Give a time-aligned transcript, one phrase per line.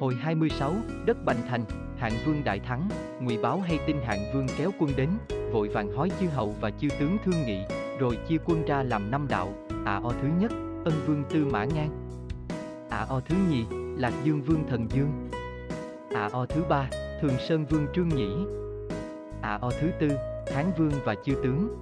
[0.00, 0.74] Hồi 26,
[1.06, 1.64] đất Bành Thành,
[1.96, 2.88] Hạng Vương đại thắng,
[3.20, 5.08] Ngụy Báo hay tin Hạng Vương kéo quân đến,
[5.52, 7.64] vội vàng hói chư hậu và chư tướng thương nghị,
[8.00, 9.52] rồi chia quân ra làm năm đạo,
[9.84, 10.52] À O thứ nhất,
[10.84, 11.90] Ân Vương Tư Mã Ngang.
[12.90, 13.64] À O thứ nhì,
[13.98, 15.30] Lạc Dương Vương Thần Dương.
[16.14, 16.88] À O thứ ba,
[17.20, 18.30] Thường Sơn Vương Trương Nhĩ.
[19.42, 20.08] À O thứ tư,
[20.54, 21.76] Hán Vương và chư tướng.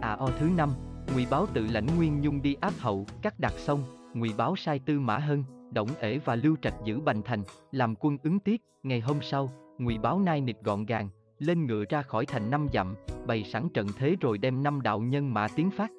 [0.00, 0.70] À O thứ năm,
[1.14, 4.78] Ngụy Báo tự lãnh Nguyên Nhung đi áp hậu, cắt đặt xong, Ngụy Báo sai
[4.78, 8.62] Tư Mã Hân, Đổng Ể và Lưu Trạch giữ Bành Thành, làm quân ứng tiết.
[8.82, 11.08] Ngày hôm sau, Ngụy Báo nai nịt gọn gàng,
[11.38, 12.94] lên ngựa ra khỏi thành năm dặm,
[13.26, 15.90] bày sẵn trận thế rồi đem năm đạo nhân mã tiến phát.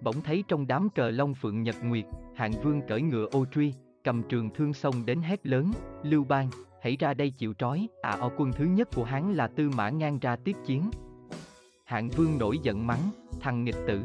[0.00, 3.72] Bỗng thấy trong đám cờ long phượng nhật nguyệt, hạng vương cởi ngựa ô truy,
[4.04, 5.70] cầm trường thương xông đến hét lớn,
[6.02, 6.48] Lưu Bang,
[6.82, 9.90] hãy ra đây chịu trói, à o quân thứ nhất của hắn là Tư Mã
[9.90, 10.90] ngang ra tiếp chiến.
[11.84, 14.02] Hạng vương nổi giận mắng, thằng nghịch tử.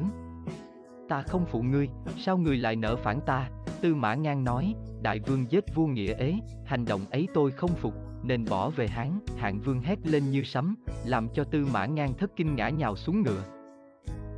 [1.09, 3.49] Ta không phụ ngươi, sao ngươi lại nợ phản ta?
[3.81, 6.35] Tư Mã ngang nói, đại vương giết vua nghĩa ế,
[6.65, 10.43] hành động ấy tôi không phục, nên bỏ về Hán, hạng vương hét lên như
[10.43, 13.43] sấm, làm cho tư mã ngang thất kinh ngã nhào xuống ngựa.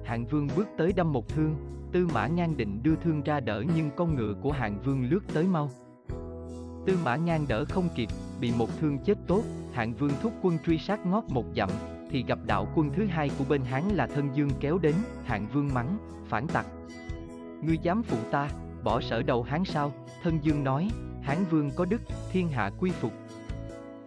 [0.05, 1.55] Hạng vương bước tới đâm một thương,
[1.91, 5.21] tư mã ngang định đưa thương ra đỡ nhưng con ngựa của hạng vương lướt
[5.33, 5.69] tới mau.
[6.85, 10.57] Tư mã ngang đỡ không kịp, bị một thương chết tốt, hạng vương thúc quân
[10.65, 11.69] truy sát ngót một dặm,
[12.11, 15.47] thì gặp đạo quân thứ hai của bên Hán là thân dương kéo đến, hạng
[15.53, 15.97] vương mắng,
[16.27, 16.65] phản tặc.
[17.61, 18.49] Ngươi dám phụ ta,
[18.83, 20.89] bỏ sở đầu Hán sao, thân dương nói,
[21.21, 23.13] Hán vương có đức, thiên hạ quy phục,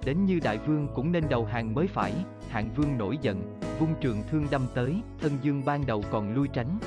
[0.07, 2.13] đến như đại vương cũng nên đầu hàng mới phải,
[2.49, 6.49] hạng vương nổi giận, vung trường thương đâm tới, thân dương ban đầu còn lui
[6.49, 6.79] tránh.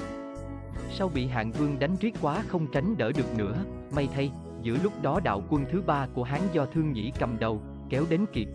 [0.91, 3.55] Sau bị hạng vương đánh riết quá không tránh đỡ được nữa,
[3.95, 7.39] may thay, giữa lúc đó đạo quân thứ ba của Hán do thương nhĩ cầm
[7.39, 8.47] đầu, kéo đến kịp.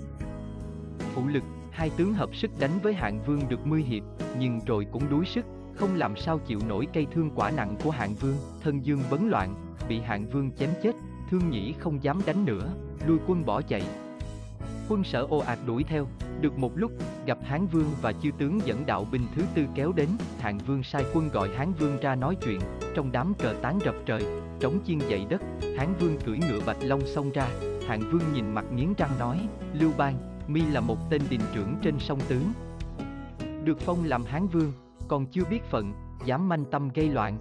[0.98, 4.02] Phụ lực, hai tướng hợp sức đánh với hạng vương được mươi hiệp,
[4.38, 5.46] nhưng rồi cũng đuối sức,
[5.76, 9.28] không làm sao chịu nổi cây thương quả nặng của hạng vương, thân dương bấn
[9.28, 9.54] loạn,
[9.88, 10.92] bị hạng vương chém chết,
[11.30, 12.74] thương nhĩ không dám đánh nữa,
[13.06, 13.82] lui quân bỏ chạy,
[14.88, 16.06] Quân sở ô ạt đuổi theo,
[16.40, 16.92] được một lúc,
[17.26, 20.08] gặp Hán Vương và chư tướng dẫn đạo binh thứ tư kéo đến,
[20.38, 22.60] Hạng Vương sai quân gọi Hán Vương ra nói chuyện,
[22.94, 24.22] trong đám cờ tán rập trời,
[24.60, 25.42] trống chiên dậy đất,
[25.78, 27.48] Hán Vương cưỡi ngựa bạch long xông ra,
[27.88, 30.14] Hạng Vương nhìn mặt nghiến răng nói, Lưu Bang,
[30.48, 32.52] mi là một tên đình trưởng trên sông tướng.
[33.64, 34.72] Được phong làm Hán Vương,
[35.08, 35.92] còn chưa biết phận,
[36.24, 37.38] dám manh tâm gây loạn.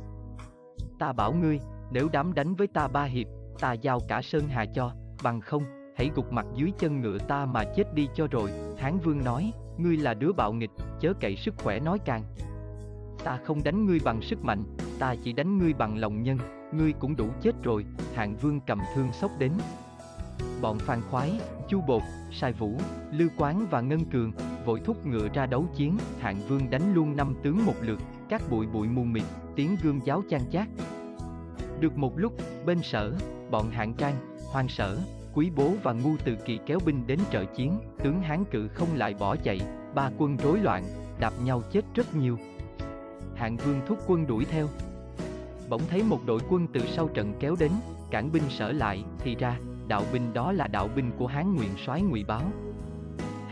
[1.00, 1.60] Ta bảo ngươi,
[1.92, 3.28] nếu đám đánh với ta ba hiệp,
[3.60, 4.92] ta giao cả Sơn Hà cho,
[5.24, 5.64] bằng không,
[5.98, 9.52] hãy gục mặt dưới chân ngựa ta mà chết đi cho rồi, Hán Vương nói,
[9.78, 12.24] ngươi là đứa bạo nghịch, chớ cậy sức khỏe nói càng.
[13.24, 14.64] Ta không đánh ngươi bằng sức mạnh,
[15.00, 16.38] ta chỉ đánh ngươi bằng lòng nhân,
[16.74, 19.52] ngươi cũng đủ chết rồi, Hạng Vương cầm thương sốc đến.
[20.62, 22.02] Bọn Phan Khoái, Chu Bột,
[22.32, 22.78] Sai Vũ,
[23.12, 24.32] Lưu Quán và Ngân Cường
[24.66, 28.42] vội thúc ngựa ra đấu chiến, Hạng Vương đánh luôn năm tướng một lượt, các
[28.50, 29.24] bụi bụi mù mịt,
[29.56, 30.68] tiếng gươm giáo chan chát.
[31.80, 32.34] Được một lúc,
[32.66, 33.14] bên sở,
[33.52, 34.16] bọn Hạng Trang,
[34.52, 34.98] Hoàng Sở,
[35.34, 38.88] Quý bố và ngu từ kỳ kéo binh đến trợ chiến, tướng Hán cự không
[38.96, 39.60] lại bỏ chạy,
[39.96, 40.84] ba quân rối loạn,
[41.20, 42.38] đạp nhau chết rất nhiều.
[43.36, 44.68] Hạng vương thúc quân đuổi theo.
[45.70, 47.72] Bỗng thấy một đội quân từ sau trận kéo đến,
[48.12, 51.72] cản binh sở lại, thì ra, đạo binh đó là đạo binh của Hán Nguyện
[51.86, 52.52] soái Ngụy Báo.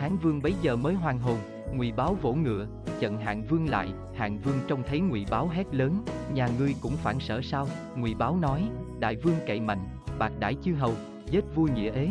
[0.01, 1.37] Hán Vương bấy giờ mới hoàn hồn,
[1.73, 2.67] Ngụy Báo vỗ ngựa,
[2.99, 6.03] chặn Hạng Vương lại, Hạng Vương trông thấy Ngụy Báo hét lớn,
[6.33, 7.67] nhà ngươi cũng phản sở sao?
[7.95, 8.69] Ngụy Báo nói,
[8.99, 9.79] đại vương cậy mạnh,
[10.19, 10.93] bạc đãi chư hầu,
[11.25, 12.09] giết vua nghĩa ế.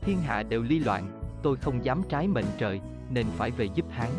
[0.00, 3.86] Thiên hạ đều ly loạn, tôi không dám trái mệnh trời, nên phải về giúp
[3.90, 4.10] Hán.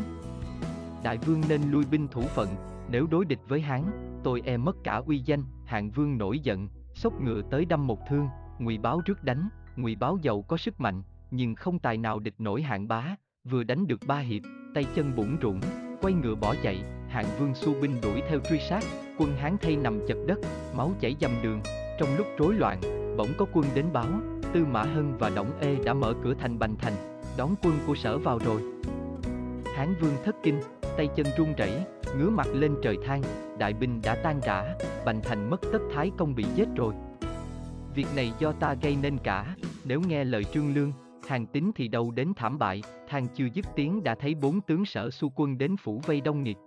[1.03, 2.49] Đại vương nên lui binh thủ phận,
[2.89, 3.81] nếu đối địch với Hán,
[4.23, 5.43] tôi e mất cả uy danh.
[5.65, 8.27] Hạng vương nổi giận, xốc ngựa tới đâm một thương,
[8.59, 12.35] Ngụy Báo rước đánh, Ngụy Báo giàu có sức mạnh, nhưng không tài nào địch
[12.37, 14.41] nổi Hạng Bá, vừa đánh được ba hiệp,
[14.73, 15.59] tay chân bủn rủn,
[16.01, 18.83] quay ngựa bỏ chạy, Hạng Vương xu binh đuổi theo truy sát,
[19.17, 20.37] quân Hán thay nằm chật đất,
[20.75, 21.61] máu chảy dầm đường,
[21.99, 22.81] trong lúc rối loạn,
[23.17, 24.09] bỗng có quân đến báo,
[24.53, 26.93] Tư Mã Hân và Đổng Ê đã mở cửa thành Bành Thành,
[27.37, 28.61] đón quân của sở vào rồi.
[29.75, 30.59] Hán Vương thất kinh,
[30.97, 31.71] tay chân run rẩy,
[32.17, 33.21] ngứa mặt lên trời than,
[33.59, 36.93] đại binh đã tan rã, Bành Thành mất tất thái công bị giết rồi.
[37.95, 39.55] Việc này do ta gây nên cả,
[39.85, 40.91] nếu nghe lời Trương Lương,
[41.27, 44.85] hàng tính thì đâu đến thảm bại, thang chưa dứt tiếng đã thấy bốn tướng
[44.85, 46.57] sở xu quân đến phủ vây đông nghịt.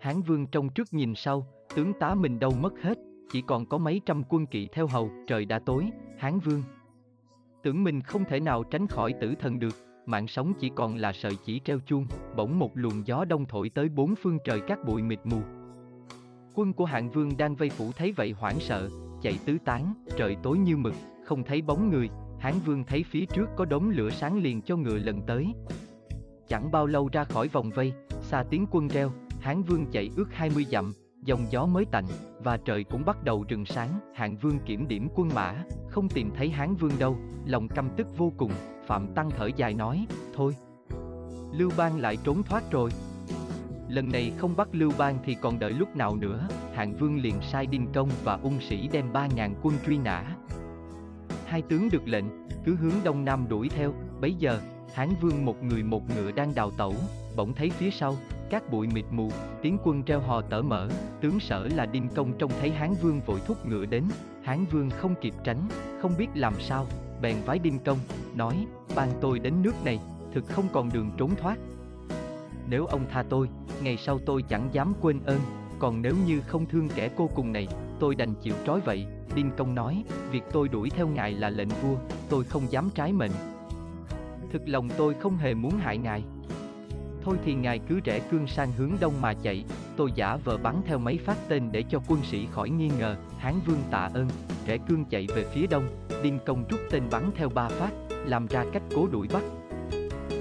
[0.00, 2.98] Hán Vương trông trước nhìn sau, tướng tá mình đâu mất hết,
[3.30, 6.62] chỉ còn có mấy trăm quân kỵ theo hầu, trời đã tối, Hán Vương.
[7.62, 9.74] Tưởng mình không thể nào tránh khỏi tử thần được,
[10.06, 12.06] mạng sống chỉ còn là sợi chỉ treo chuông,
[12.36, 15.38] bỗng một luồng gió đông thổi tới bốn phương trời các bụi mịt mù.
[16.54, 18.88] Quân của hạng vương đang vây phủ thấy vậy hoảng sợ,
[19.22, 20.94] chạy tứ tán, trời tối như mực,
[21.24, 22.08] không thấy bóng người,
[22.44, 25.54] hán vương thấy phía trước có đống lửa sáng liền cho ngựa lần tới.
[26.48, 30.28] Chẳng bao lâu ra khỏi vòng vây, xa tiếng quân reo, hán vương chạy ước
[30.32, 30.92] 20 dặm,
[31.22, 32.04] dòng gió mới tạnh,
[32.38, 36.30] và trời cũng bắt đầu rừng sáng, hạng vương kiểm điểm quân mã, không tìm
[36.36, 38.52] thấy hán vương đâu, lòng căm tức vô cùng,
[38.86, 40.56] Phạm Tăng thở dài nói, thôi.
[41.52, 42.90] Lưu Bang lại trốn thoát rồi.
[43.88, 47.34] Lần này không bắt Lưu Bang thì còn đợi lúc nào nữa, hạng vương liền
[47.52, 50.36] sai Đinh Công và ung sĩ đem ba ngàn quân truy nã.
[51.54, 52.24] Hai tướng được lệnh,
[52.64, 54.60] cứ hướng đông nam đuổi theo, bấy giờ,
[54.94, 56.94] Hán Vương một người một ngựa đang đào tẩu,
[57.36, 58.16] bỗng thấy phía sau,
[58.50, 59.30] các bụi mịt mù,
[59.62, 60.88] tiếng quân treo hò tở mở,
[61.20, 64.04] tướng sở là Đinh Công trông thấy Hán Vương vội thúc ngựa đến,
[64.42, 65.68] Hán Vương không kịp tránh,
[66.02, 66.86] không biết làm sao,
[67.22, 67.98] bèn vái Đinh Công,
[68.34, 68.66] nói,
[68.96, 70.00] ban tôi đến nước này,
[70.32, 71.58] thực không còn đường trốn thoát.
[72.68, 73.48] Nếu ông tha tôi,
[73.82, 75.40] ngày sau tôi chẳng dám quên ơn,
[75.78, 77.68] còn nếu như không thương kẻ cô cùng này,
[78.00, 79.06] tôi đành chịu trói vậy.
[79.34, 81.96] Đinh Công nói, việc tôi đuổi theo ngài là lệnh vua,
[82.28, 83.32] tôi không dám trái mệnh.
[84.52, 86.22] Thực lòng tôi không hề muốn hại ngài.
[87.22, 89.64] Thôi thì ngài cứ rẽ cương sang hướng đông mà chạy,
[89.96, 93.16] tôi giả vờ bắn theo mấy phát tên để cho quân sĩ khỏi nghi ngờ,
[93.38, 94.28] Hán Vương tạ ơn,
[94.66, 95.86] rẽ cương chạy về phía đông,
[96.22, 97.90] Đinh Công rút tên bắn theo ba phát,
[98.24, 99.42] làm ra cách cố đuổi bắt.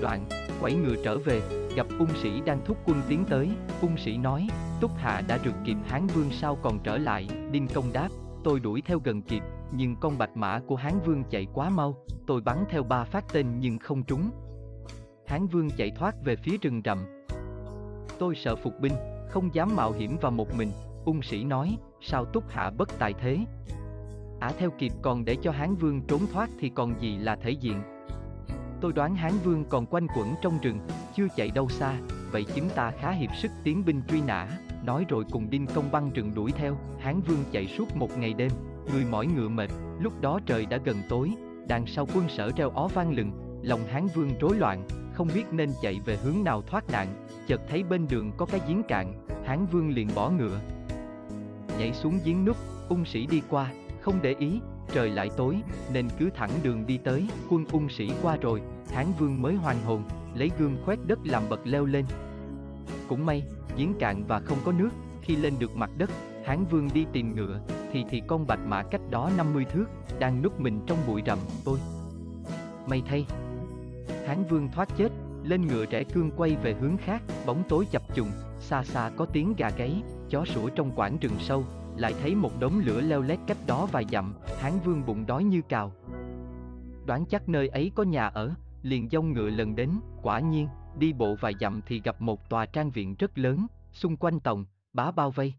[0.01, 0.25] Đoạn,
[0.61, 1.41] quẩy ngựa trở về,
[1.75, 3.49] gặp ung sĩ đang thúc quân tiến tới,
[3.81, 4.47] ung sĩ nói,
[4.81, 8.09] Túc Hạ đã rượt kịp Hán Vương sao còn trở lại, Đinh Công đáp,
[8.43, 11.95] tôi đuổi theo gần kịp, nhưng con bạch mã của Hán Vương chạy quá mau,
[12.27, 14.29] tôi bắn theo ba phát tên nhưng không trúng.
[15.27, 16.97] Hán Vương chạy thoát về phía rừng rậm.
[18.19, 18.93] Tôi sợ phục binh,
[19.29, 20.71] không dám mạo hiểm vào một mình,
[21.05, 23.37] ung sĩ nói, sao Túc Hạ bất tài thế?
[24.39, 27.51] Ả theo kịp còn để cho Hán Vương trốn thoát thì còn gì là thể
[27.51, 27.81] diện.
[28.81, 30.79] Tôi đoán Hán Vương còn quanh quẩn trong rừng,
[31.15, 31.95] chưa chạy đâu xa,
[32.31, 34.47] vậy chúng ta khá hiệp sức tiến binh truy nã,
[34.85, 38.33] nói rồi cùng Đinh Công băng rừng đuổi theo, Hán Vương chạy suốt một ngày
[38.33, 38.51] đêm,
[38.93, 39.69] người mỏi ngựa mệt,
[39.99, 41.31] lúc đó trời đã gần tối,
[41.67, 43.31] đằng sau quân sở treo ó vang lừng,
[43.61, 47.07] lòng Hán Vương rối loạn, không biết nên chạy về hướng nào thoát nạn,
[47.47, 49.13] chợt thấy bên đường có cái giếng cạn,
[49.45, 50.59] Hán Vương liền bỏ ngựa.
[51.79, 52.57] Nhảy xuống giếng nút,
[52.89, 53.71] ung sĩ đi qua,
[54.01, 54.59] không để ý,
[54.93, 55.61] trời lại tối,
[55.93, 58.61] nên cứ thẳng đường đi tới, quân ung sĩ qua rồi,
[58.93, 60.03] Hán Vương mới hoàn hồn,
[60.35, 62.05] lấy gương khoét đất làm bậc leo lên.
[63.07, 63.43] Cũng may,
[63.77, 64.89] giếng cạn và không có nước,
[65.21, 66.09] khi lên được mặt đất,
[66.45, 67.59] Hán Vương đi tìm ngựa,
[67.91, 69.85] thì thì con bạch mã cách đó 50 thước,
[70.19, 71.79] đang núp mình trong bụi rậm, ôi!
[72.87, 73.25] May thay!
[74.27, 75.11] Hán Vương thoát chết,
[75.43, 79.25] lên ngựa rẽ cương quay về hướng khác, bóng tối chập trùng, xa xa có
[79.25, 81.63] tiếng gà gáy, chó sủa trong quảng rừng sâu,
[81.97, 85.43] lại thấy một đống lửa leo lét cách đó vài dặm, Hán Vương bụng đói
[85.43, 85.91] như cào.
[87.05, 88.51] Đoán chắc nơi ấy có nhà ở,
[88.81, 89.89] liền dông ngựa lần đến,
[90.21, 90.67] quả nhiên,
[90.99, 94.65] đi bộ vài dặm thì gặp một tòa trang viện rất lớn, xung quanh tổng,
[94.93, 95.53] bá bao vây.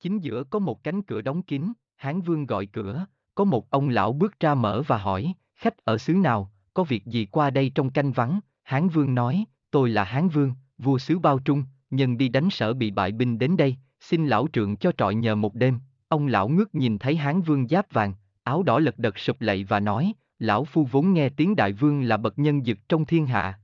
[0.00, 3.88] Chính giữa có một cánh cửa đóng kín, Hán Vương gọi cửa, có một ông
[3.88, 7.72] lão bước ra mở và hỏi, khách ở xứ nào, có việc gì qua đây
[7.74, 12.18] trong canh vắng, Hán Vương nói, tôi là Hán Vương, vua xứ Bao Trung, nhân
[12.18, 15.54] đi đánh sở bị bại binh đến đây, xin lão trượng cho trọi nhờ một
[15.54, 15.78] đêm,
[16.08, 19.64] ông lão ngước nhìn thấy Hán Vương giáp vàng, áo đỏ lật đật sụp lạy
[19.64, 23.26] và nói, lão phu vốn nghe tiếng đại vương là bậc nhân dực trong thiên
[23.26, 23.60] hạ.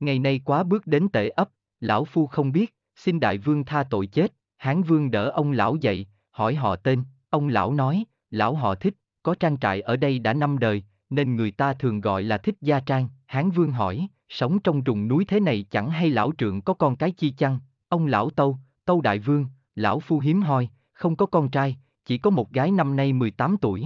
[0.00, 1.48] Ngày nay quá bước đến tệ ấp,
[1.80, 5.76] lão phu không biết, xin đại vương tha tội chết, Hán Vương đỡ ông lão
[5.76, 10.18] dậy, hỏi họ tên, ông lão nói, lão họ thích, có trang trại ở đây
[10.18, 14.08] đã năm đời, nên người ta thường gọi là thích gia trang, Hán Vương hỏi,
[14.28, 17.58] sống trong rừng núi thế này chẳng hay lão trượng có con cái chi chăng,
[17.88, 22.18] ông lão tâu, tâu đại vương, lão phu hiếm hoi, không có con trai, chỉ
[22.18, 23.84] có một gái năm nay 18 tuổi.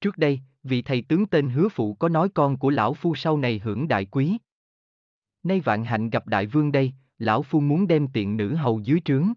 [0.00, 3.36] Trước đây, vị thầy tướng tên hứa phụ có nói con của lão phu sau
[3.36, 4.38] này hưởng đại quý.
[5.42, 9.00] Nay vạn hạnh gặp đại vương đây, lão phu muốn đem tiện nữ hầu dưới
[9.04, 9.32] trướng.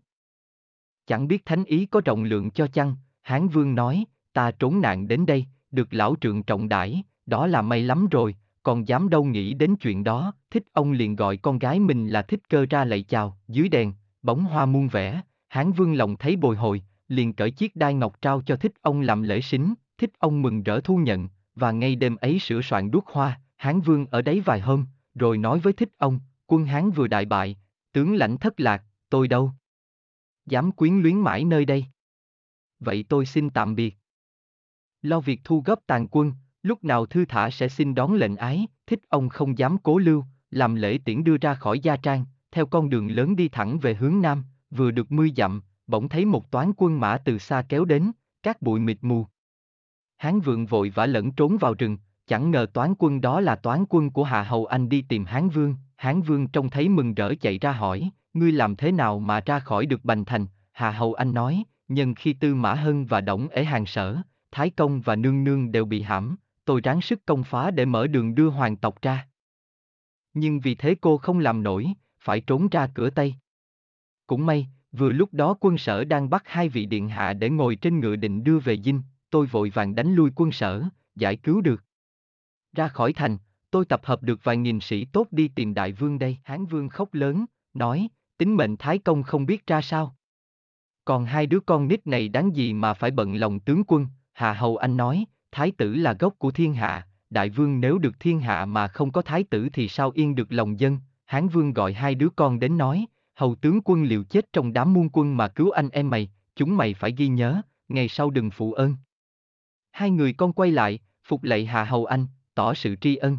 [1.08, 5.08] Chẳng biết thánh ý có trọng lượng cho chăng, Hán Vương nói, ta trốn nạn
[5.08, 9.24] đến đây, được lão trượng trọng đãi, đó là may lắm rồi, còn dám đâu
[9.24, 12.86] nghĩ đến chuyện đó, thích ông liền gọi con gái mình là thích cơ ra
[12.86, 17.34] lạy chào, dưới đèn, bóng hoa muôn vẻ, Hán Vương lòng thấy bồi hồi, liền
[17.34, 20.82] cởi chiếc đai ngọc trao cho thích ông làm lễ xính, thích ông mừng rỡ
[20.82, 24.60] thu nhận, và ngay đêm ấy sửa soạn đuốc hoa, Hán Vương ở đấy vài
[24.60, 24.86] hôm,
[25.16, 27.58] rồi nói với thích ông, quân Hán vừa đại bại,
[27.92, 29.52] tướng lãnh thất lạc, tôi đâu?
[30.46, 31.86] Dám quyến luyến mãi nơi đây.
[32.80, 33.96] Vậy tôi xin tạm biệt.
[35.02, 38.68] Lo việc thu góp tàn quân, lúc nào thư thả sẽ xin đón lệnh ái,
[38.88, 42.66] thích ông không dám cố lưu, làm lễ tiễn đưa ra khỏi gia trang, theo
[42.66, 46.52] con đường lớn đi thẳng về hướng nam, vừa được mươi dặm, bỗng thấy một
[46.52, 48.12] toán quân mã từ xa kéo đến,
[48.44, 49.28] các bụi mịt mù.
[50.18, 53.86] Hán vượng vội vã lẫn trốn vào rừng, chẳng ngờ toán quân đó là toán
[53.90, 57.34] quân của Hạ Hầu Anh đi tìm Hán Vương, Hán Vương trông thấy mừng rỡ
[57.42, 61.14] chạy ra hỏi, ngươi làm thế nào mà ra khỏi được Bành Thành, Hạ Hầu
[61.14, 64.18] Anh nói, nhân khi Tư Mã Hân và Đổng ở hàng sở,
[64.52, 68.08] Thái Công và Nương Nương đều bị hãm, tôi ráng sức công phá để mở
[68.08, 69.28] đường đưa hoàng tộc ra.
[70.34, 71.88] Nhưng vì thế cô không làm nổi,
[72.20, 73.36] phải trốn ra cửa Tây.
[74.28, 74.68] Cũng may,
[74.98, 78.16] Vừa lúc đó quân sở đang bắt hai vị điện hạ để ngồi trên ngựa
[78.16, 80.84] định đưa về dinh, tôi vội vàng đánh lui quân sở,
[81.16, 81.84] giải cứu được.
[82.76, 83.38] Ra khỏi thành,
[83.72, 86.38] tôi tập hợp được vài nghìn sĩ tốt đi tìm đại vương đây.
[86.44, 90.16] Hán vương khóc lớn, nói, tính mệnh Thái Công không biết ra sao.
[91.06, 94.54] Còn hai đứa con nít này đáng gì mà phải bận lòng tướng quân, Hạ
[94.54, 98.40] Hầu Anh nói, Thái tử là gốc của thiên hạ, đại vương nếu được thiên
[98.40, 101.94] hạ mà không có thái tử thì sao yên được lòng dân, Hán vương gọi
[101.94, 103.06] hai đứa con đến nói,
[103.36, 106.78] hầu tướng quân liều chết trong đám muôn quân mà cứu anh em mày, chúng
[106.78, 108.96] mày phải ghi nhớ, ngày sau đừng phụ ơn.
[109.92, 113.38] Hai người con quay lại, phục lạy Hạ Hầu Anh, tỏ sự tri ân.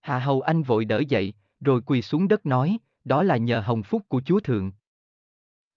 [0.00, 3.82] Hạ Hầu Anh vội đỡ dậy, rồi quỳ xuống đất nói, đó là nhờ hồng
[3.82, 4.72] phúc của Chúa Thượng.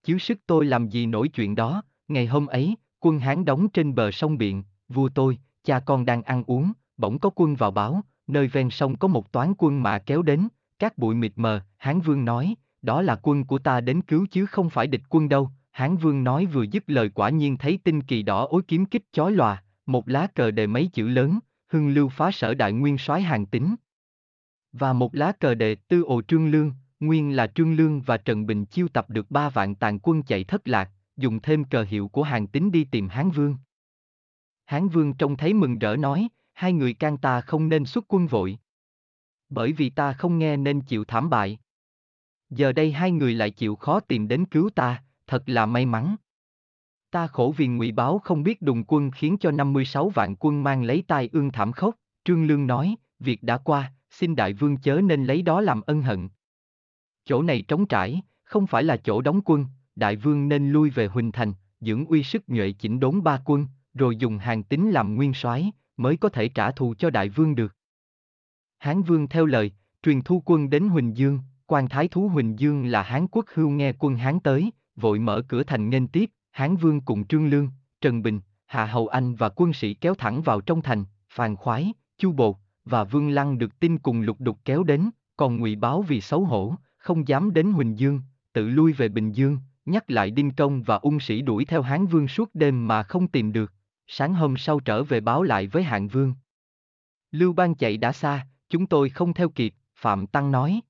[0.03, 3.95] Chiếu sức tôi làm gì nổi chuyện đó, ngày hôm ấy, quân Hán đóng trên
[3.95, 8.01] bờ sông Biện, vua tôi, cha con đang ăn uống, bỗng có quân vào báo,
[8.27, 10.47] nơi ven sông có một toán quân mã kéo đến,
[10.79, 14.45] các bụi mịt mờ, Hán Vương nói, đó là quân của ta đến cứu chứ
[14.45, 18.01] không phải địch quân đâu, Hán Vương nói vừa dứt lời quả nhiên thấy tinh
[18.01, 21.89] kỳ đỏ ối kiếm kích chói lòa, một lá cờ đề mấy chữ lớn, hưng
[21.89, 23.75] lưu phá sở đại nguyên soái hàng tính.
[24.71, 28.45] Và một lá cờ đề tư ồ trương lương, nguyên là trương lương và Trần
[28.45, 32.07] Bình chiêu tập được ba vạn tàn quân chạy thất lạc, dùng thêm cờ hiệu
[32.07, 33.57] của hàng tính đi tìm Hán Vương.
[34.65, 38.27] Hán Vương trông thấy mừng rỡ nói, hai người can ta không nên xuất quân
[38.27, 38.57] vội.
[39.49, 41.59] Bởi vì ta không nghe nên chịu thảm bại.
[42.49, 46.15] Giờ đây hai người lại chịu khó tìm đến cứu ta, thật là may mắn.
[47.15, 50.83] Ta khổ vì ngụy báo không biết đùng quân khiến cho 56 vạn quân mang
[50.83, 51.95] lấy tai ương thảm khốc,
[52.25, 56.01] Trương Lương nói, việc đã qua, xin đại vương chớ nên lấy đó làm ân
[56.01, 56.29] hận.
[57.25, 61.07] Chỗ này trống trải, không phải là chỗ đóng quân, đại vương nên lui về
[61.07, 65.15] Huỳnh Thành, dưỡng uy sức nhuệ chỉnh đốn ba quân, rồi dùng hàng tính làm
[65.15, 67.75] nguyên soái, mới có thể trả thù cho đại vương được.
[68.77, 69.71] Hán vương theo lời,
[70.03, 73.69] truyền thu quân đến Huỳnh Dương, quan thái thú Huỳnh Dương là Hán quốc hưu
[73.69, 77.69] nghe quân Hán tới, vội mở cửa thành nghênh tiếp, Hán vương cùng Trương Lương,
[78.01, 81.93] Trần Bình, Hạ Hầu Anh và quân sĩ kéo thẳng vào trong thành, Phàn Khoái,
[82.17, 86.01] Chu Bột và Vương Lăng được tin cùng lục đục kéo đến, còn Ngụy Báo
[86.01, 88.21] vì xấu hổ, không dám đến Huỳnh Dương,
[88.53, 92.05] tự lui về Bình Dương, nhắc lại Đinh Công và ung sĩ đuổi theo Hán
[92.05, 93.73] Vương suốt đêm mà không tìm được,
[94.07, 96.33] sáng hôm sau trở về báo lại với Hạng Vương.
[97.31, 100.81] Lưu Bang chạy đã xa, chúng tôi không theo kịp, Phạm Tăng nói.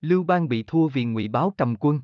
[0.00, 2.00] Lưu Bang bị thua vì ngụy báo cầm quân.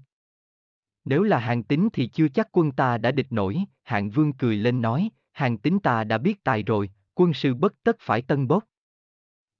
[1.04, 4.56] Nếu là hàng tính thì chưa chắc quân ta đã địch nổi, hạng vương cười
[4.56, 8.48] lên nói, hàng tính ta đã biết tài rồi, quân sư bất tất phải tân
[8.48, 8.64] bốc.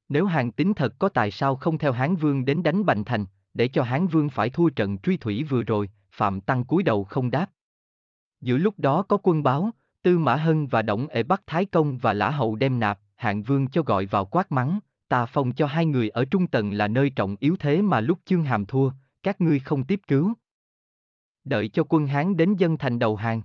[0.08, 3.24] Nếu hàng tính thật có tài sao không theo Hán Vương đến đánh Bành Thành,
[3.54, 7.04] để cho Hán Vương phải thua trận truy thủy vừa rồi, Phạm Tăng cúi đầu
[7.04, 7.50] không đáp.
[8.40, 9.70] Giữa lúc đó có quân báo,
[10.02, 13.42] Tư Mã Hân và động Ệ bắt Thái Công và Lã Hậu đem nạp, hạng
[13.42, 14.78] vương cho gọi vào quát mắng,
[15.08, 18.18] ta phong cho hai người ở trung tầng là nơi trọng yếu thế mà lúc
[18.24, 18.90] chương hàm thua,
[19.22, 20.32] các ngươi không tiếp cứu.
[21.44, 23.42] Đợi cho quân Hán đến dân thành đầu hàng.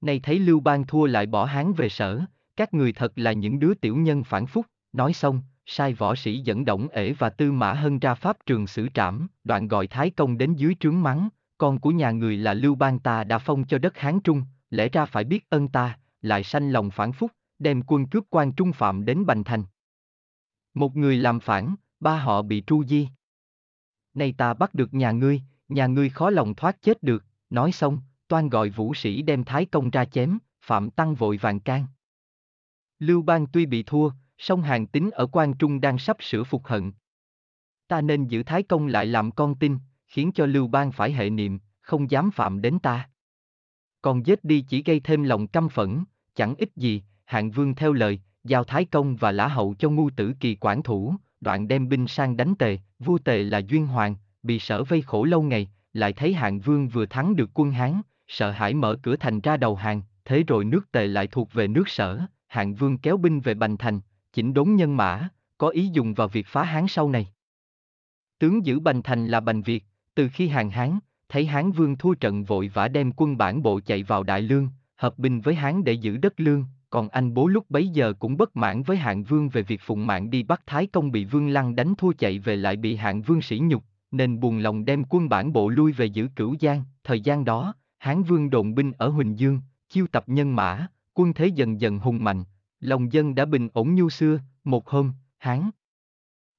[0.00, 2.20] Nay thấy Lưu Bang thua lại bỏ Hán về sở,
[2.56, 6.38] các người thật là những đứa tiểu nhân phản phúc, nói xong, sai võ sĩ
[6.38, 10.10] dẫn động ể và tư mã hân ra pháp trường xử trảm, đoạn gọi Thái
[10.10, 11.28] Công đến dưới trướng mắng,
[11.58, 14.88] con của nhà người là Lưu Bang ta đã phong cho đất Hán Trung, lẽ
[14.88, 18.72] ra phải biết ơn ta, lại sanh lòng phản phúc, đem quân cướp quan trung
[18.72, 19.64] phạm đến Bành Thành.
[20.74, 23.08] Một người làm phản, ba họ bị tru di.
[24.14, 28.00] Nay ta bắt được nhà ngươi, nhà ngươi khó lòng thoát chết được, nói xong,
[28.28, 31.86] toan gọi vũ sĩ đem thái công ra chém, phạm tăng vội vàng can.
[32.98, 36.66] Lưu Bang tuy bị thua, song hàng tính ở quan trung đang sắp sửa phục
[36.66, 36.92] hận.
[37.88, 41.30] Ta nên giữ thái công lại làm con tin, khiến cho Lưu Bang phải hệ
[41.30, 43.08] niệm, không dám phạm đến ta.
[44.02, 47.92] Còn giết đi chỉ gây thêm lòng căm phẫn, chẳng ích gì, hạng vương theo
[47.92, 51.88] lời, giao thái công và lã hậu cho ngu tử kỳ quản thủ, đoạn đem
[51.88, 55.70] binh sang đánh tề, vua tề là Duyên Hoàng, bị sở vây khổ lâu ngày,
[55.92, 59.56] lại thấy hạng vương vừa thắng được quân Hán, sợ hãi mở cửa thành ra
[59.56, 63.40] đầu hàng, thế rồi nước tề lại thuộc về nước sở, hạng vương kéo binh
[63.40, 64.00] về Bành Thành,
[64.32, 65.28] chỉnh đốn nhân mã,
[65.58, 67.26] có ý dùng vào việc phá Hán sau này.
[68.38, 72.14] Tướng giữ Bành Thành là Bành Việt, từ khi hàng Hán, thấy Hán vương thua
[72.14, 75.84] trận vội vã đem quân bản bộ chạy vào Đại Lương, hợp binh với Hán
[75.84, 79.24] để giữ đất Lương, còn anh bố lúc bấy giờ cũng bất mãn với hạng
[79.24, 82.38] vương về việc phụng mạng đi bắt Thái Công bị vương lăng đánh thua chạy
[82.38, 85.92] về lại bị hạng vương sỉ nhục, nên buồn lòng đem quân bản bộ lui
[85.92, 90.06] về giữ cửu giang, thời gian đó, Hán vương đồn binh ở Huỳnh Dương, chiêu
[90.06, 92.44] tập nhân mã, quân thế dần dần hùng mạnh,
[92.80, 95.70] lòng dân đã bình ổn như xưa, một hôm, Hán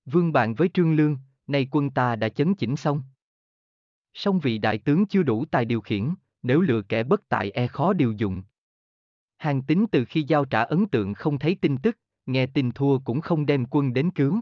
[0.06, 1.18] vương bạn với Trương Lương,
[1.48, 3.04] nay quân ta đã chấn chỉnh xong.
[4.14, 7.68] Song vị đại tướng chưa đủ tài điều khiển, nếu lừa kẻ bất tại e
[7.68, 8.44] khó điều dụng,
[9.42, 13.00] Hàng tính từ khi giao trả ấn tượng không thấy tin tức, nghe tin thua
[13.00, 14.42] cũng không đem quân đến cứu.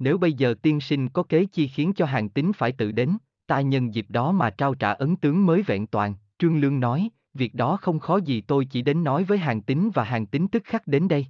[0.00, 3.16] Nếu bây giờ tiên sinh có kế chi khiến cho hàng tín phải tự đến,
[3.46, 7.08] ta nhân dịp đó mà trao trả ấn tướng mới vẹn toàn, Trương Lương nói,
[7.34, 10.48] việc đó không khó gì tôi chỉ đến nói với hàng tín và hàng tín
[10.48, 11.26] tức khắc đến đây.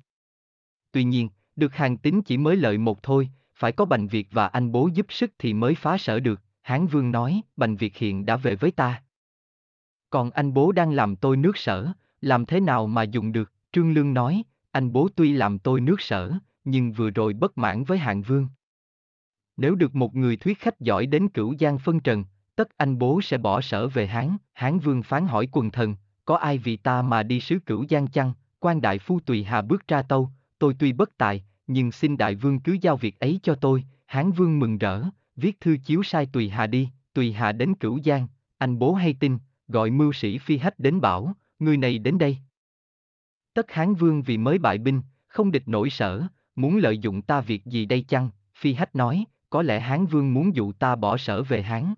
[0.92, 4.46] Tuy nhiên, được hàng tín chỉ mới lợi một thôi, phải có Bành Việt và
[4.46, 8.26] anh bố giúp sức thì mới phá sở được, Hán Vương nói, Bành Việt hiện
[8.26, 9.02] đã về với ta.
[10.10, 11.88] Còn anh bố đang làm tôi nước sở,
[12.20, 16.00] làm thế nào mà dùng được, Trương Lương nói, anh bố tuy làm tôi nước
[16.00, 16.32] sở,
[16.64, 18.48] nhưng vừa rồi bất mãn với hạng vương.
[19.60, 22.24] Nếu được một người thuyết khách giỏi đến cửu giang phân trần,
[22.56, 26.36] tất anh bố sẽ bỏ sở về Hán, Hán vương phán hỏi quần thần, có
[26.36, 29.88] ai vì ta mà đi sứ cửu giang chăng, quan đại phu tùy hà bước
[29.88, 33.54] ra tâu, tôi tuy bất tài, nhưng xin đại vương cứ giao việc ấy cho
[33.54, 35.02] tôi, Hán vương mừng rỡ,
[35.36, 38.26] viết thư chiếu sai tùy hà đi, tùy hà đến cửu giang,
[38.58, 39.38] anh bố hay tin,
[39.68, 42.38] gọi mưu sĩ phi hách đến bảo, người này đến đây.
[43.54, 46.22] Tất Hán vương vì mới bại binh, không địch nổi sở,
[46.56, 50.34] muốn lợi dụng ta việc gì đây chăng, phi hách nói, có lẽ Hán vương
[50.34, 51.94] muốn dụ ta bỏ sở về Hán.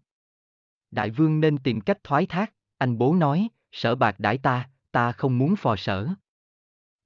[0.90, 5.12] Đại vương nên tìm cách thoái thác, anh bố nói, sở bạc đãi ta, ta
[5.12, 6.08] không muốn phò sở.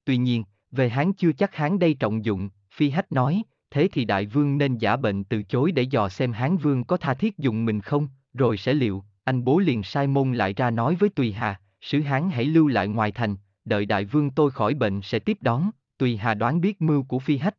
[0.05, 4.05] Tuy nhiên, về Hán chưa chắc Hán đây trọng dụng, phi hách nói, thế thì
[4.05, 7.39] đại vương nên giả bệnh từ chối để dò xem Hán vương có tha thiết
[7.39, 11.09] dùng mình không, rồi sẽ liệu, anh bố liền sai môn lại ra nói với
[11.09, 15.03] Tùy Hà, sứ Hán hãy lưu lại ngoài thành, đợi đại vương tôi khỏi bệnh
[15.03, 17.55] sẽ tiếp đón, Tùy Hà đoán biết mưu của Phi Hách.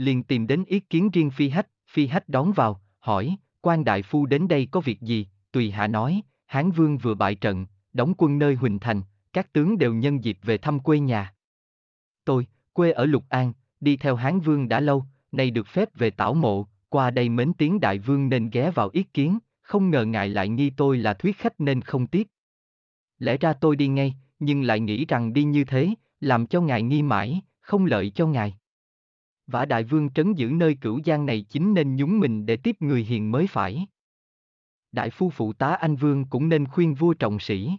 [0.00, 4.02] Liền tìm đến ý kiến riêng Phi Hách, Phi Hách đón vào, hỏi, quan đại
[4.02, 8.14] phu đến đây có việc gì, Tùy Hạ nói, Hán vương vừa bại trận, đóng
[8.18, 9.02] quân nơi Huỳnh Thành,
[9.32, 11.34] các tướng đều nhân dịp về thăm quê nhà.
[12.24, 16.10] Tôi, quê ở Lục An, đi theo Hán vương đã lâu, nay được phép về
[16.10, 20.04] tảo mộ, qua đây mến tiếng đại vương nên ghé vào ý kiến, không ngờ
[20.04, 22.26] ngài lại nghi tôi là thuyết khách nên không tiếp.
[23.18, 25.88] Lẽ ra tôi đi ngay, nhưng lại nghĩ rằng đi như thế,
[26.20, 28.59] làm cho ngài nghi mãi, không lợi cho ngài.
[29.50, 32.76] Vả đại vương trấn giữ nơi cửu giang này chính nên nhúng mình để tiếp
[32.80, 33.86] người hiền mới phải.
[34.92, 37.70] Đại phu phụ tá anh vương cũng nên khuyên vua trọng sĩ.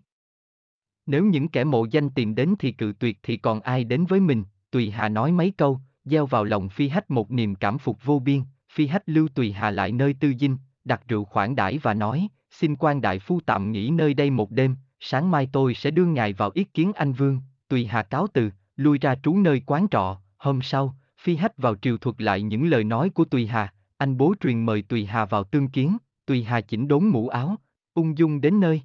[1.06, 4.20] Nếu những kẻ mộ danh tìm đến thì cự tuyệt thì còn ai đến với
[4.20, 8.06] mình, Tùy Hà nói mấy câu, gieo vào lòng Phi Hách một niềm cảm phục
[8.06, 11.78] vô biên, Phi Hách lưu Tùy Hà lại nơi tư dinh, đặt rượu khoản đãi
[11.78, 15.74] và nói, xin quan đại phu tạm nghỉ nơi đây một đêm, sáng mai tôi
[15.74, 19.38] sẽ đưa ngài vào ý kiến anh Vương, tùy hà cáo từ, lui ra trú
[19.38, 23.26] nơi quán trọ, hôm sau, phi hách vào triều thuật lại những lời nói của
[23.26, 27.06] tùy hà, anh bố truyền mời tùy hà vào tương kiến, tùy hà chỉnh đốn
[27.06, 27.56] mũ áo,
[27.94, 28.82] ung dung đến nơi.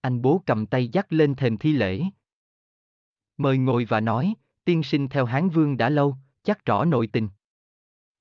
[0.00, 2.02] Anh bố cầm tay dắt lên thềm thi lễ.
[3.36, 4.34] Mời ngồi và nói,
[4.64, 7.28] tiên sinh theo Hán Vương đã lâu, chắc rõ nội tình.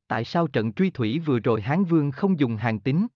[0.07, 3.07] Tại sao trận truy thủy vừa rồi Hán Vương không dùng hàng tính?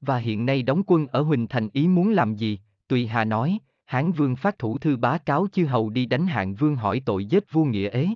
[0.00, 2.60] Và hiện nay đóng quân ở Huỳnh Thành ý muốn làm gì?
[2.88, 6.54] Tùy Hà nói, Hán Vương phát thủ thư bá cáo chư hầu đi đánh Hạng
[6.54, 8.08] Vương hỏi tội giết vua nghĩa ế.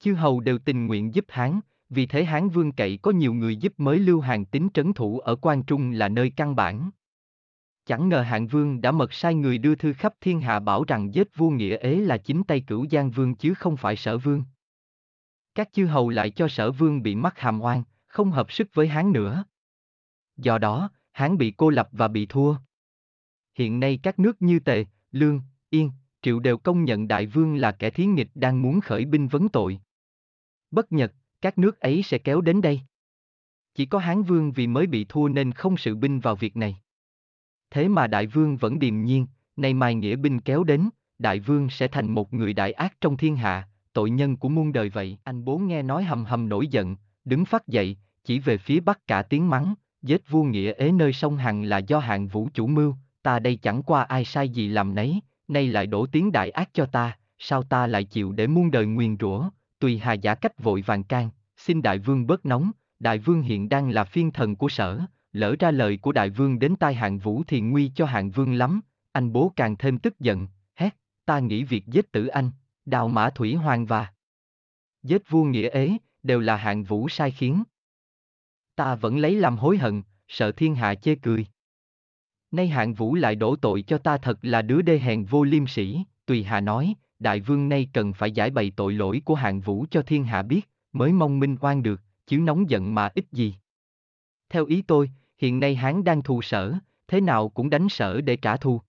[0.00, 3.56] Chư hầu đều tình nguyện giúp Hán, vì thế Hán Vương cậy có nhiều người
[3.56, 6.90] giúp mới lưu hàng tính trấn thủ ở Quan Trung là nơi căn bản.
[7.86, 11.14] Chẳng ngờ Hạng Vương đã mật sai người đưa thư khắp thiên hạ bảo rằng
[11.14, 14.44] giết vua nghĩa ế là chính tay cửu Giang Vương chứ không phải sở vương.
[15.54, 18.88] Các chư hầu lại cho sở vương bị mắc hàm oan, không hợp sức với
[18.88, 19.44] Hán nữa.
[20.36, 22.54] Do đó, Hán bị cô lập và bị thua.
[23.54, 25.90] Hiện nay các nước như Tề, Lương, Yên,
[26.22, 29.48] Triệu đều công nhận đại vương là kẻ thiến nghịch đang muốn khởi binh vấn
[29.48, 29.80] tội.
[30.70, 32.80] Bất nhật, các nước ấy sẽ kéo đến đây.
[33.74, 36.76] Chỉ có Hán vương vì mới bị thua nên không sự binh vào việc này.
[37.70, 39.26] Thế mà đại vương vẫn điềm nhiên,
[39.56, 43.16] nay mai nghĩa binh kéo đến, đại vương sẽ thành một người đại ác trong
[43.16, 45.18] thiên hạ, tội nhân của muôn đời vậy.
[45.24, 49.06] Anh bố nghe nói hầm hầm nổi giận, đứng phát dậy, chỉ về phía bắc
[49.06, 52.66] cả tiếng mắng, giết vua nghĩa ế nơi sông Hằng là do hạng vũ chủ
[52.66, 56.50] mưu, ta đây chẳng qua ai sai gì làm nấy, nay lại đổ tiếng đại
[56.50, 60.34] ác cho ta, sao ta lại chịu để muôn đời nguyền rủa, tùy hà giả
[60.34, 64.30] cách vội vàng can, xin đại vương bớt nóng, đại vương hiện đang là phiên
[64.30, 65.00] thần của sở,
[65.32, 68.54] lỡ ra lời của đại vương đến tai hạng vũ thì nguy cho hạng vương
[68.54, 68.80] lắm,
[69.12, 72.50] anh bố càng thêm tức giận, hét, ta nghĩ việc giết tử anh,
[72.84, 74.12] đào mã thủy hoàng và
[75.02, 77.62] giết vua nghĩa ế, đều là hạng vũ sai khiến.
[78.74, 81.46] Ta vẫn lấy làm hối hận, sợ thiên hạ chê cười.
[82.50, 85.66] Nay hạng vũ lại đổ tội cho ta thật là đứa đê hèn vô liêm
[85.66, 89.60] sĩ, tùy hà nói, đại vương nay cần phải giải bày tội lỗi của hạng
[89.60, 93.24] vũ cho thiên hạ biết, mới mong minh oan được, chứ nóng giận mà ít
[93.32, 93.54] gì.
[94.48, 96.74] Theo ý tôi, hiện nay Hán đang thù sở,
[97.08, 98.80] thế nào cũng đánh sở để trả thù.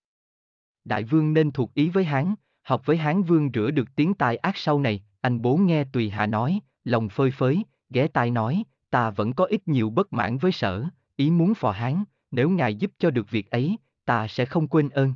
[0.86, 4.38] Đại vương nên thuộc ý với Hán, học với Hán vương rửa được tiếng tai
[4.38, 8.64] ác sau này, anh bố nghe tùy hạ nói, lòng phơi phới, ghé tai nói,
[8.90, 12.76] ta vẫn có ít nhiều bất mãn với sở, ý muốn phò Hán, nếu ngài
[12.76, 15.14] giúp cho được việc ấy, ta sẽ không quên ơn.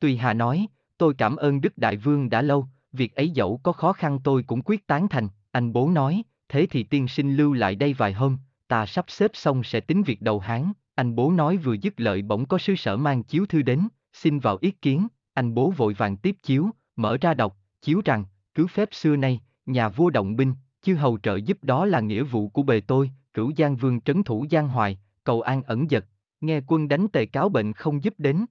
[0.00, 0.66] Tùy Hà nói,
[1.02, 4.42] tôi cảm ơn Đức Đại Vương đã lâu, việc ấy dẫu có khó khăn tôi
[4.42, 8.12] cũng quyết tán thành, anh bố nói, thế thì tiên sinh lưu lại đây vài
[8.12, 8.38] hôm,
[8.68, 12.22] ta sắp xếp xong sẽ tính việc đầu Hán, anh bố nói vừa dứt lợi
[12.22, 15.94] bỗng có sứ sở mang chiếu thư đến, xin vào ý kiến, anh bố vội
[15.94, 20.36] vàng tiếp chiếu, mở ra đọc, chiếu rằng, cứ phép xưa nay, nhà vua động
[20.36, 24.00] binh, chư hầu trợ giúp đó là nghĩa vụ của bề tôi, cửu giang vương
[24.00, 26.04] trấn thủ giang hoài, cầu an ẩn giật,
[26.40, 28.44] nghe quân đánh tề cáo bệnh không giúp đến.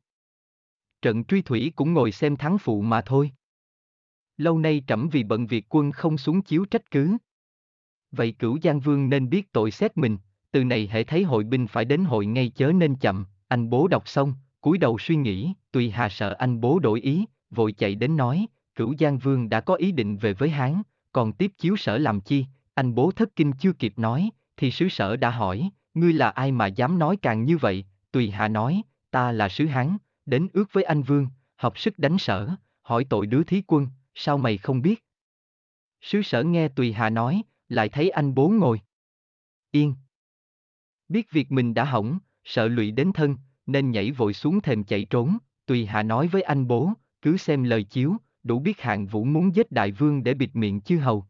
[1.01, 3.31] Trận truy thủy cũng ngồi xem thắng phụ mà thôi.
[4.37, 7.17] Lâu nay trẫm vì bận việc quân không xuống chiếu trách cứ.
[8.11, 10.17] Vậy cửu Giang Vương nên biết tội xét mình,
[10.51, 13.87] từ này hệ thấy hội binh phải đến hội ngay chớ nên chậm, anh bố
[13.87, 17.95] đọc xong, cúi đầu suy nghĩ, tùy hà sợ anh bố đổi ý, vội chạy
[17.95, 21.75] đến nói, cửu Giang Vương đã có ý định về với Hán, còn tiếp chiếu
[21.75, 25.69] sở làm chi, anh bố thất kinh chưa kịp nói, thì sứ sở đã hỏi,
[25.93, 29.65] ngươi là ai mà dám nói càng như vậy, tùy hạ nói, ta là sứ
[29.65, 29.97] Hán,
[30.31, 32.49] đến ước với anh Vương, hợp sức đánh sở,
[32.81, 35.03] hỏi tội đứa thí quân, sao mày không biết?
[36.01, 38.81] Sứ sở nghe tùy hà nói, lại thấy anh bố ngồi.
[39.71, 39.95] Yên.
[41.09, 45.05] Biết việc mình đã hỏng, sợ lụy đến thân, nên nhảy vội xuống thềm chạy
[45.09, 49.23] trốn, tùy hà nói với anh bố, cứ xem lời chiếu, đủ biết hạng vũ
[49.23, 51.25] muốn giết đại vương để bịt miệng chư hầu.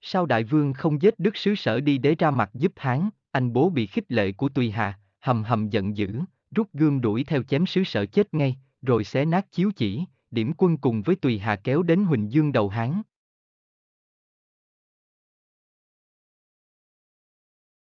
[0.00, 3.52] Sao đại vương không giết đức sứ sở đi để ra mặt giúp hán, anh
[3.52, 6.20] bố bị khích lệ của tùy hà, hầm hầm giận dữ,
[6.50, 10.52] rút gươm đuổi theo chém sứ sở chết ngay, rồi xé nát chiếu chỉ, điểm
[10.56, 13.02] quân cùng với tùy hà kéo đến Huỳnh Dương đầu hán.